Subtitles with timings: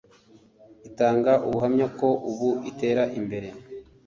[0.89, 3.47] itanga ubuhamya ko ubu itera imbere